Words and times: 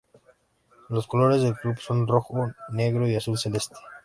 Los 0.89 1.05
colores 1.05 1.43
del 1.43 1.53
club 1.53 1.77
son 1.79 2.07
rojo, 2.07 2.51
negro 2.71 3.07
y 3.07 3.15
azul 3.15 3.37
celeste. 3.37 3.75